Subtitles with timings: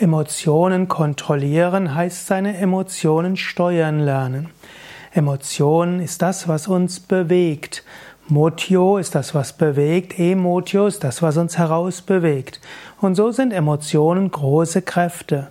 [0.00, 4.48] Emotionen kontrollieren heißt seine Emotionen steuern lernen.
[5.12, 7.84] Emotion ist das, was uns bewegt.
[8.26, 10.18] Motio ist das, was bewegt.
[10.18, 12.62] Emotio ist das, was uns herausbewegt.
[13.02, 15.48] Und so sind Emotionen große Kräfte.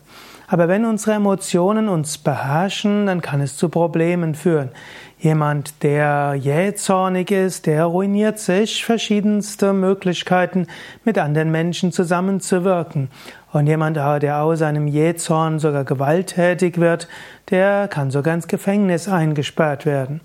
[0.48, 4.71] Aber wenn unsere Emotionen uns beherrschen, dann kann es zu Problemen führen.
[5.20, 10.66] Jemand, der jähzornig ist, der ruiniert sich verschiedenste Möglichkeiten,
[11.04, 13.09] mit anderen Menschen zusammenzuwirken.
[13.52, 17.07] Und jemand, der aus einem Jähzorn sogar gewalttätig wird,
[17.49, 20.21] der kann sogar ins Gefängnis eingesperrt werden.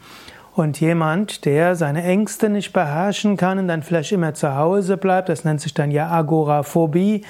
[0.55, 5.29] Und jemand, der seine Ängste nicht beherrschen kann und dann vielleicht immer zu Hause bleibt,
[5.29, 7.25] das nennt sich dann ja Agoraphobie,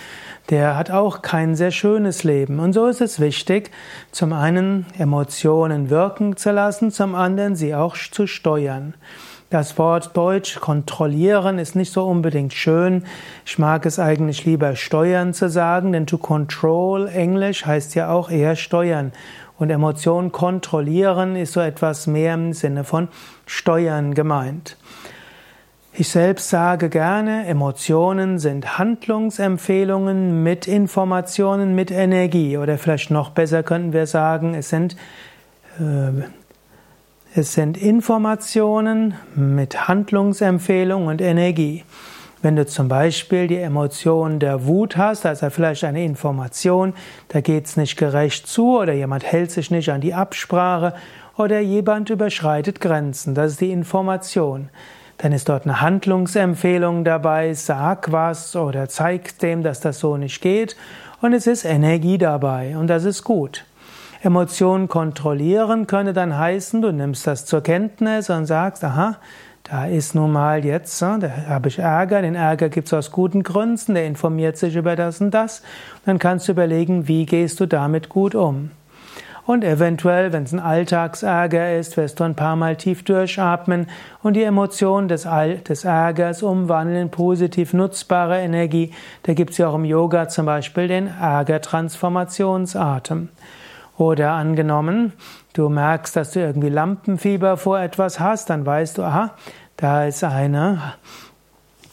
[0.51, 2.61] der hat auch kein sehr schönes Leben.
[2.61, 3.71] Und so ist es wichtig,
[4.11, 8.93] zum einen Emotionen wirken zu lassen, zum anderen sie auch zu steuern.
[9.55, 13.05] Das Wort Deutsch kontrollieren ist nicht so unbedingt schön.
[13.47, 18.33] Ich mag es eigentlich lieber steuern zu sagen, denn to control Englisch heißt ja auch
[18.33, 19.13] eher steuern.
[19.57, 23.07] Und Emotionen kontrollieren ist so etwas mehr im Sinne von
[23.47, 24.77] steuern gemeint.
[25.93, 32.59] Ich selbst sage gerne, Emotionen sind Handlungsempfehlungen mit Informationen, mit Energie.
[32.59, 34.97] Oder vielleicht noch besser könnten wir sagen, es sind,
[35.79, 36.25] äh,
[37.37, 41.83] es sind Informationen mit Handlungsempfehlungen und Energie.
[42.43, 46.95] Wenn du zum Beispiel die Emotion der Wut hast, also vielleicht eine Information,
[47.29, 50.95] da geht's nicht gerecht zu oder jemand hält sich nicht an die Absprache
[51.37, 54.69] oder jemand überschreitet Grenzen, das ist die Information.
[55.19, 60.41] Dann ist dort eine Handlungsempfehlung dabei, sag was oder zeig dem, dass das so nicht
[60.41, 60.77] geht
[61.21, 63.65] und es ist Energie dabei und das ist gut.
[64.25, 69.19] Emotionen kontrollieren könne dann heißen, du nimmst das zur Kenntnis und sagst, aha,
[69.65, 73.43] da ist nun mal jetzt, da habe ich Ärger, den Ärger gibt es aus guten
[73.43, 75.61] Gründen, der informiert sich über das und das.
[76.07, 78.71] Dann kannst du überlegen, wie gehst du damit gut um.
[79.45, 83.89] Und eventuell, wenn es ein Alltagsärger ist, wirst du ein paar Mal tief durchatmen
[84.23, 85.29] und die Emotion des,
[85.69, 88.95] des Ärgers umwandeln in positiv nutzbare Energie.
[89.25, 93.29] Da gibt es ja auch im Yoga zum Beispiel den Ärgertransformationsatem.
[93.97, 95.13] Oder angenommen,
[95.53, 99.31] du merkst, dass du irgendwie Lampenfieber vor etwas hast, dann weißt du, aha,
[99.77, 100.95] da ist eine,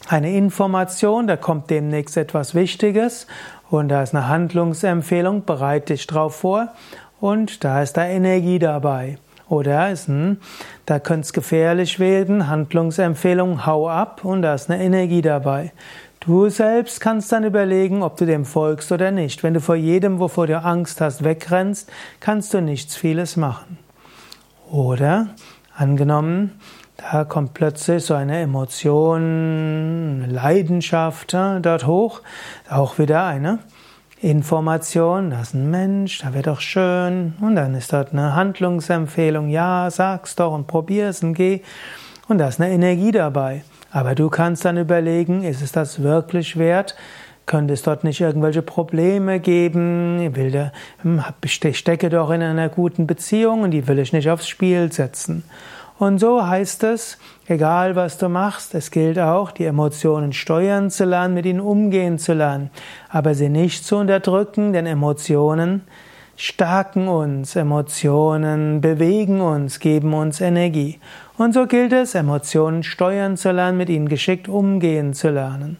[0.07, 3.28] eine Information, da kommt demnächst etwas Wichtiges
[3.69, 6.69] und da ist eine Handlungsempfehlung, bereite dich drauf vor
[7.19, 9.17] und da ist da Energie dabei.
[9.47, 10.40] Oder ist ein,
[10.85, 15.72] da könnte es gefährlich werden, Handlungsempfehlung, hau ab und da ist eine Energie dabei.
[16.21, 19.41] Du selbst kannst dann überlegen, ob du dem folgst oder nicht.
[19.41, 23.79] Wenn du vor jedem, wovor du Angst hast, wegrennst, kannst du nichts vieles machen.
[24.69, 25.29] Oder
[25.75, 26.59] angenommen,
[26.97, 32.21] da kommt plötzlich so eine Emotion, eine Leidenschaft dort hoch,
[32.69, 33.57] auch wieder eine
[34.19, 39.49] Information, das ist ein Mensch, da wird doch schön, und dann ist dort eine Handlungsempfehlung,
[39.49, 41.61] ja, sag's doch und probier's und geh,
[42.27, 43.63] und da ist eine Energie dabei.
[43.91, 46.96] Aber du kannst dann überlegen, ist es das wirklich wert?
[47.46, 50.22] Könnte es dort nicht irgendwelche Probleme geben?
[50.22, 50.72] Ich, will da,
[51.02, 54.91] hm, ich stecke doch in einer guten Beziehung und die will ich nicht aufs Spiel
[54.91, 55.44] setzen.
[56.00, 61.06] Und so heißt es, egal was du machst, es gilt auch, die Emotionen steuern zu
[61.06, 62.72] lernen, mit ihnen umgehen zu lernen,
[63.09, 65.84] aber sie nicht zu unterdrücken, denn Emotionen
[66.35, 70.99] stärken uns, Emotionen bewegen uns, geben uns Energie.
[71.37, 75.77] Und so gilt es, Emotionen steuern zu lernen, mit ihnen geschickt umgehen zu lernen.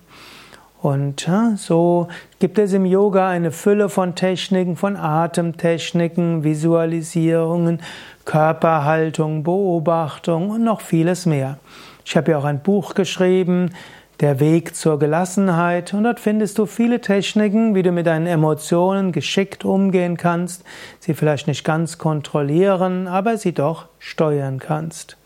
[0.82, 2.08] Und so
[2.40, 7.82] gibt es im Yoga eine Fülle von Techniken, von Atemtechniken, Visualisierungen,
[8.26, 11.60] Körperhaltung, Beobachtung und noch vieles mehr.
[12.04, 13.74] Ich habe ja auch ein Buch geschrieben,
[14.22, 15.94] der Weg zur Gelassenheit.
[15.94, 20.64] Und dort findest du viele Techniken, wie du mit deinen Emotionen geschickt umgehen kannst,
[21.00, 25.18] sie vielleicht nicht ganz kontrollieren, aber sie doch steuern kannst.